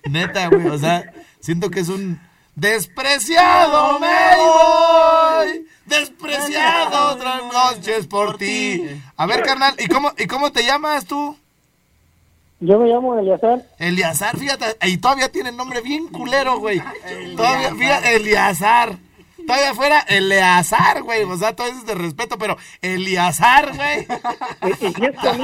[0.09, 0.67] Neta, güey.
[0.69, 2.21] O sea, siento que es un
[2.55, 5.67] despreciado me voy.
[5.87, 8.87] Despreciado otras noches por ti.
[9.17, 11.37] A ver, carnal, ¿y cómo, ¿y cómo te llamas tú?
[12.61, 13.67] Yo me llamo Eliazar.
[13.79, 16.81] Eliazar, fíjate, y todavía tiene nombre bien culero, güey.
[17.37, 18.97] Todavía, fíjate, Eliazar.
[19.47, 21.25] Todavía fuera Eleazar, güey.
[21.25, 24.07] O sea, todo eso es de respeto, pero Eliazar, güey.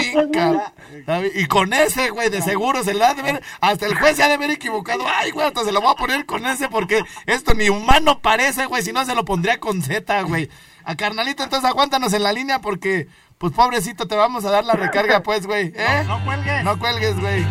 [1.35, 3.43] Y con ese, güey, de seguro se le ha de ver.
[3.61, 5.05] Hasta el juez se ha de ver equivocado.
[5.07, 8.67] Ay, güey, hasta se lo voy a poner con ese porque esto ni humano parece,
[8.67, 8.83] güey.
[8.83, 10.49] Si no, se lo pondría con Z, güey.
[10.85, 14.75] A carnalito, entonces aguántanos en la línea porque, pues pobrecito, te vamos a dar la
[14.75, 15.73] recarga, pues, güey.
[15.77, 16.05] ¿Eh?
[16.07, 16.65] No, no cuelgues.
[16.65, 17.45] No cuelgues, güey.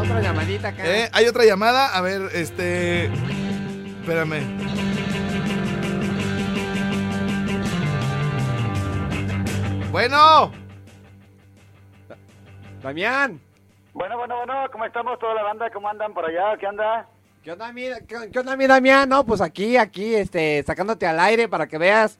[0.00, 0.82] Otra llamadita acá.
[0.86, 1.96] Eh, Hay otra llamada.
[1.96, 3.06] A ver, este.
[4.00, 4.95] Espérame.
[9.90, 10.52] Bueno.
[12.82, 13.40] Damián.
[13.92, 15.70] Bueno, bueno, bueno, ¿cómo estamos toda la banda?
[15.70, 16.56] ¿Cómo andan por allá?
[16.58, 17.08] ¿Qué anda?
[17.42, 19.08] ¿Qué onda, mi, qué, qué onda, mi Damián?
[19.08, 22.18] No, pues aquí, aquí, este, sacándote al aire para que veas.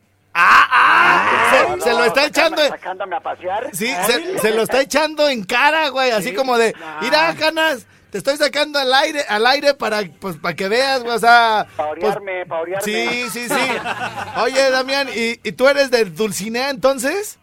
[1.50, 2.62] Se, se lo está echando.
[2.68, 3.70] Sacándome a pasear.
[3.72, 6.11] Sí, se, se lo está echando en cara, güey.
[6.11, 6.74] Así como de.
[7.00, 7.87] Mira, canas.
[8.11, 11.14] Te estoy sacando al aire, al aire para, pues, para que veas, güey.
[11.14, 11.66] O sea.
[11.76, 12.85] Pa' pues, orearme, pa' orearme.
[12.85, 13.68] Sí, sí, sí.
[14.42, 17.38] Oye, Damián, ¿y, y tú eres de Dulcinea entonces?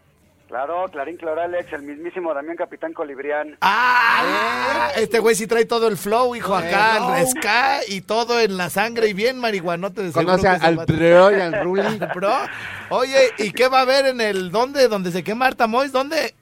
[0.48, 3.58] Claro, Clarín Cloralex, el mismísimo Damián Capitán Colibrián.
[3.62, 8.58] Ah, este güey sí trae todo el flow, hijo, acá, el ska y todo en
[8.58, 10.76] la sangre y bien marihuanote de Conoce al.
[10.86, 12.00] Bro y al Ruli.
[12.90, 14.88] Oye, ¿y qué va a haber en el dónde?
[14.88, 15.92] ¿Donde se quema Arta Mois?
[15.92, 16.36] ¿Dónde?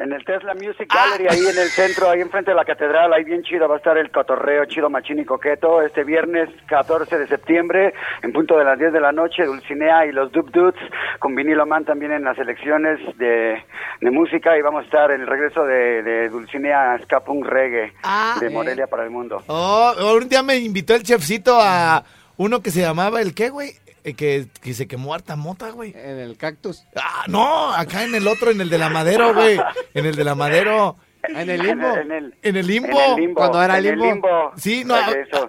[0.00, 3.22] En el Tesla Music Gallery, ahí en el centro, ahí enfrente de la catedral, ahí
[3.22, 7.26] bien chido va a estar el cotorreo chido machín y coqueto este viernes 14 de
[7.26, 10.80] septiembre, en punto de las 10 de la noche, Dulcinea y los Dub Dudes,
[11.18, 13.62] con Vinilo Man también en las elecciones de,
[14.00, 17.92] de música y vamos a estar en el regreso de, de Dulcinea Ska Punk Reggae
[18.40, 19.42] de Morelia para el mundo.
[19.48, 22.02] Oh, un día me invitó el chefcito a
[22.38, 23.72] uno que se llamaba el qué, güey?
[24.04, 25.92] Eh, que, que se quemó harta mota, güey.
[25.96, 26.84] En el cactus.
[26.96, 29.60] Ah, no, acá en el otro, en el de la madero, güey.
[29.94, 30.96] En el de la madero.
[31.22, 31.96] En el limbo.
[31.96, 32.88] En el, En el limbo.
[32.98, 34.06] en el limbo, Cuando era en el limbo.
[34.14, 34.52] limbo.
[34.56, 34.94] Sí, no.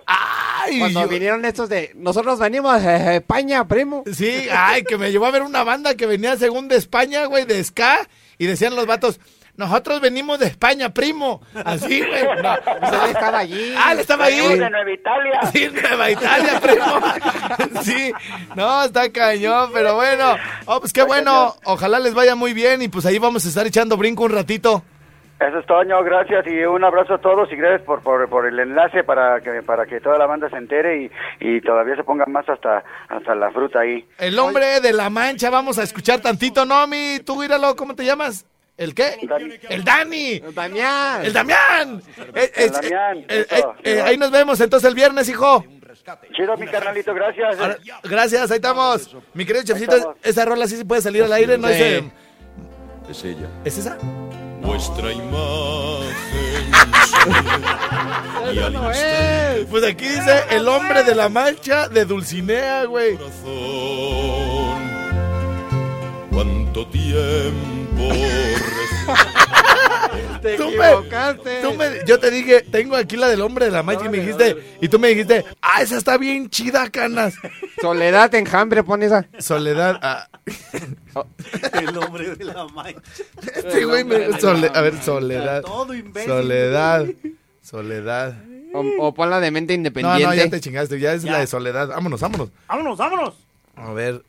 [0.06, 4.04] Ay, Cuando yo- vinieron estos de, nosotros venimos de España, primo.
[4.14, 7.46] Sí, ay, que me llevó a ver una banda que venía según de España, güey,
[7.46, 9.20] de ska, y decían los vatos,
[9.62, 11.42] nosotros venimos de España, primo.
[11.64, 12.22] Así, güey.
[12.42, 12.56] No.
[12.56, 13.76] Él estaba allí.
[13.78, 14.26] Ah, él estaba.
[14.26, 15.40] Venimos de Nueva Italia.
[15.54, 17.82] Sí, Nueva Italia, primo.
[17.84, 18.12] Sí,
[18.56, 20.36] no, está cañón, pero bueno.
[20.66, 21.56] Oh, pues qué bueno.
[21.66, 24.84] Ojalá les vaya muy bien y pues ahí vamos a estar echando brinco un ratito.
[25.40, 28.60] Eso es Toño, gracias y un abrazo a todos y gracias por, por, por el
[28.60, 32.26] enlace para que para que toda la banda se entere y, y todavía se ponga
[32.28, 34.06] más hasta hasta la fruta ahí.
[34.20, 37.22] El hombre de la mancha, vamos a escuchar tantito, Nomi.
[37.26, 38.46] Tú, míralo, ¿cómo te llamas?
[38.82, 39.16] ¿El qué?
[39.70, 40.42] El Dani.
[40.44, 41.24] El Damián.
[41.24, 42.02] El Damián.
[42.34, 43.26] Eh, El eh, Damián,
[43.84, 45.64] eh, ahí nos vemos entonces el viernes, hijo.
[46.36, 47.60] Chido, mi carnalito, gracias.
[47.60, 49.16] Ahora, Gracias, ahí estamos.
[49.36, 51.68] Mi querido Chefcito, esa rola sí se puede salir al aire, ¿no?
[51.68, 51.74] Sí.
[51.76, 52.12] Ese-
[53.10, 53.48] Es ella.
[53.66, 53.98] ¿Es esa?
[54.62, 56.16] Vuestra imagen.
[58.74, 59.66] No es.
[59.70, 63.16] Pues aquí dice el hombre de la mancha de Dulcinea, güey.
[63.16, 64.82] corazón.
[66.32, 67.81] Cuánto tiempo.
[70.42, 71.62] Te Tú me- equivocaste.
[71.62, 74.18] Tú me- yo te dije, tengo aquí la del hombre de la mancha y me
[74.20, 77.36] dijiste, y tú me dijiste, ah, esa está bien chida, canas.
[77.80, 79.28] Soledad enjambre, pon esa.
[79.38, 80.28] Soledad, ah,
[81.74, 83.02] El hombre de la mancha.
[83.56, 86.32] este güey me- Sole- a ver, soledad, Todo imbécil.
[86.32, 87.06] soledad,
[87.62, 88.36] soledad.
[88.74, 90.26] O, o pon la de mente No, independiente.
[90.26, 91.34] no, ya te chingaste, ya es Ya.
[91.34, 91.90] la de soledad.
[91.90, 92.50] Vámonos, vámonos.
[92.68, 93.36] Vámonos, vámonos.
[93.76, 94.24] A ver.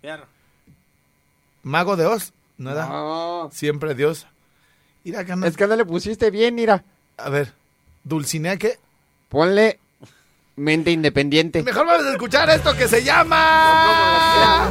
[1.62, 2.86] Mago de Oz, ¿no era?
[2.86, 3.50] No.
[3.52, 4.26] Siempre Dios.
[5.04, 5.22] Mira.
[5.44, 6.84] Es que no le pusiste bien, mira.
[7.16, 7.52] A ver,
[8.04, 8.78] Dulcinea, ¿qué?
[9.28, 9.80] Ponle
[10.56, 11.62] mente independiente.
[11.62, 14.70] Mejor vamos a escuchar esto que se llama...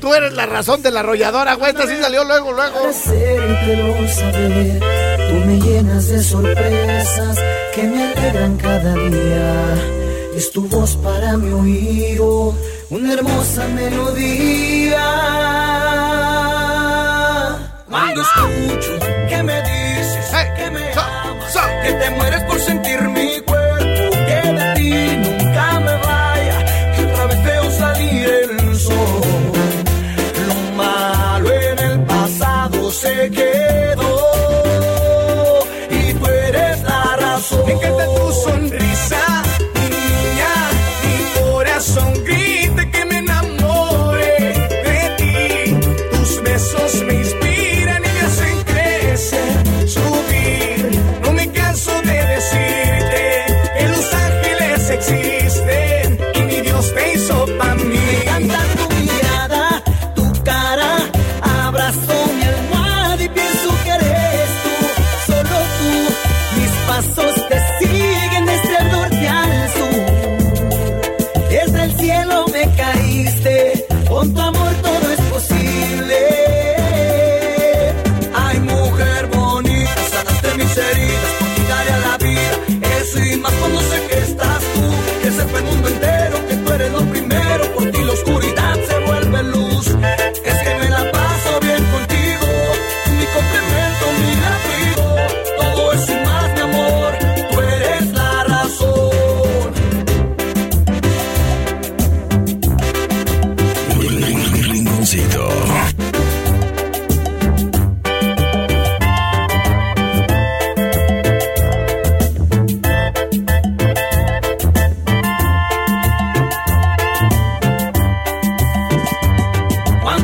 [0.00, 1.70] Tú eres la razón de la arrolladora, güey.
[1.70, 2.92] Esta sí salió luego, luego.
[2.92, 4.80] Siempre lo saber,
[5.28, 7.38] tú me llenas de sorpresas
[7.74, 9.74] que me alegran cada día.
[10.34, 12.54] Es tu voz para mi oído,
[12.90, 15.06] una hermosa melodía.
[17.88, 18.98] Cuando escucho
[19.28, 23.00] que me dices que me amas, que te mueres por sentir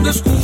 [0.09, 0.36] Escucho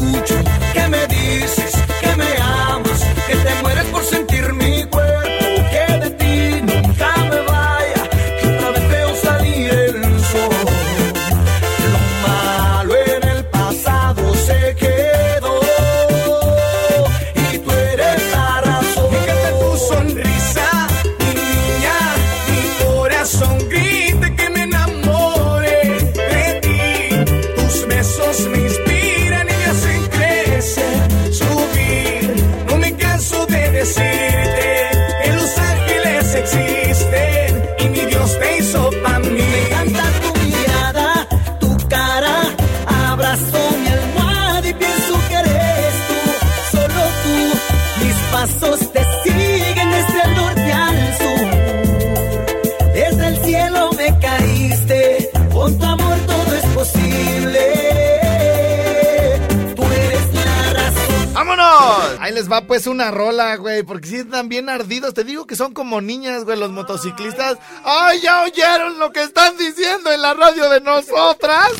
[62.53, 65.15] va pues una rola, güey, porque si están bien ardidos.
[65.15, 67.57] Te digo que son como niñas, güey, los motociclistas.
[67.85, 71.71] ¡Ay, ya oyeron lo que están diciendo en la radio de nosotras!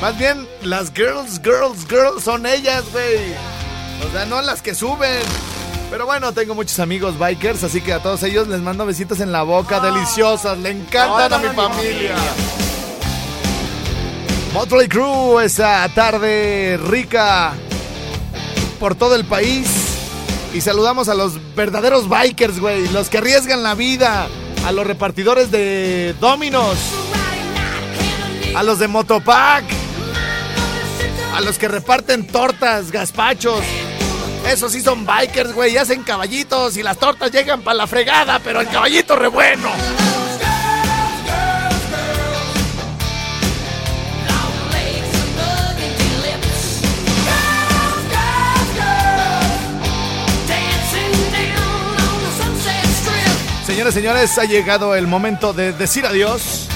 [0.00, 3.34] Más bien, las girls, girls, girls son ellas, güey.
[4.06, 5.20] O sea, no las que suben.
[5.90, 9.32] Pero bueno, tengo muchos amigos bikers, así que a todos ellos les mando besitos en
[9.32, 10.56] la boca, deliciosas.
[10.58, 12.14] Le encantan a mi familia.
[14.52, 17.54] Motley Crue, esa tarde rica.
[18.78, 19.68] Por todo el país.
[20.54, 22.88] Y saludamos a los verdaderos bikers, güey.
[22.88, 24.28] Los que arriesgan la vida.
[24.64, 26.76] A los repartidores de Dominos.
[28.54, 29.64] A los de Motopack.
[31.34, 33.62] A los que reparten tortas, gazpachos.
[34.48, 35.76] Esos sí son bikers, güey.
[35.76, 39.68] Hacen caballitos y las tortas llegan para la fregada, pero el caballito re bueno.
[53.68, 56.66] Señores, señores, ha llegado el momento de decir adiós.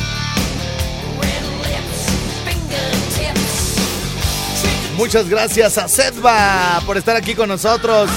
[4.95, 8.11] Muchas gracias a Sedva por estar aquí con nosotros.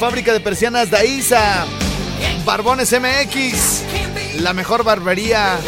[0.00, 1.66] Fábrica de persianas Daiza.
[2.46, 3.82] Barbones MX.
[4.40, 5.58] La mejor barbería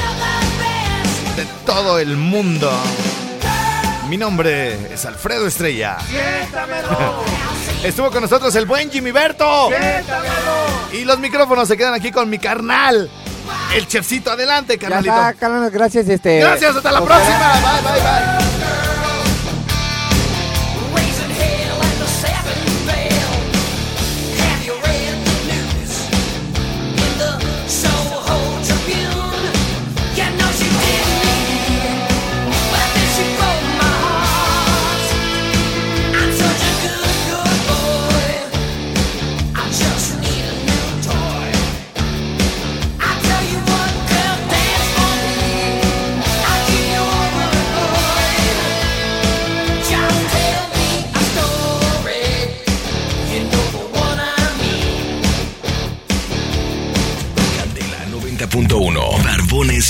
[1.36, 2.72] de todo el mundo.
[4.08, 5.98] Mi nombre es Alfredo Estrella.
[7.84, 9.70] Estuvo con nosotros el buen Jimmy Berto.
[10.92, 13.10] Y los micrófonos se quedan aquí con mi carnal.
[13.74, 15.14] El chefcito, adelante, carnalito.
[15.14, 16.40] Ya está, carnal, gracias, este.
[16.40, 17.52] Gracias, hasta la próxima.
[17.54, 18.89] Bye, bye, bye.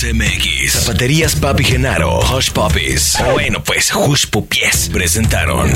[0.02, 3.18] Barbones Zapaterías Papi Genaro Hush Puppies.
[3.32, 5.68] Bueno pues Hush Pupies presentaron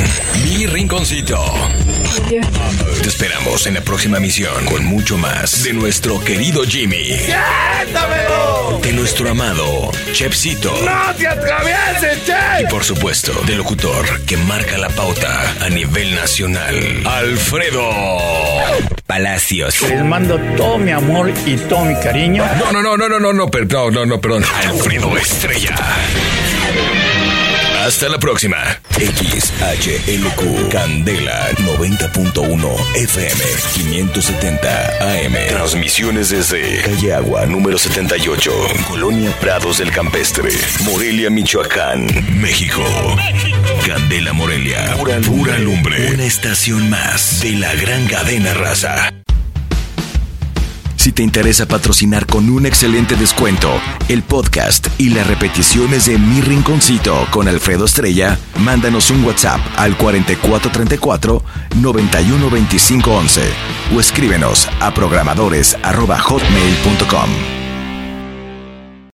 [0.44, 1.42] Mi Rinconcito.
[3.02, 7.08] Te esperamos en la próxima misión con mucho más de nuestro querido Jimmy.
[8.82, 10.72] De nuestro amado Chepsito.
[10.84, 12.62] ¡No te atravieses, che!
[12.62, 17.90] y por supuesto del locutor que marca la pauta a nivel nacional Alfredo
[19.06, 19.82] Palacios.
[19.82, 22.44] Les mando todo mi amor y todo mi cariño.
[22.58, 24.44] No, no, no, no, no, no, no, perdón, no, no, perdón.
[24.44, 25.74] Alfredo Estrella.
[27.86, 28.58] Hasta la próxima.
[28.98, 35.32] XHLQ Candela 90.1 FM 570 AM.
[35.48, 38.52] Transmisiones desde Calle Agua número 78,
[38.86, 40.50] Colonia Prados del Campestre,
[40.84, 42.06] Morelia, Michoacán,
[42.38, 42.84] México.
[43.86, 46.12] Candela Morelia, pura, pura lumbre.
[46.12, 49.23] Una estación más de la gran cadena raza.
[51.04, 53.70] Si te interesa patrocinar con un excelente descuento
[54.08, 59.98] el podcast y las repeticiones de Mi Rinconcito con Alfredo Estrella, mándanos un WhatsApp al
[59.98, 61.42] 4434
[61.74, 63.42] 912511
[63.94, 67.63] o escríbenos a programadores@hotmail.com.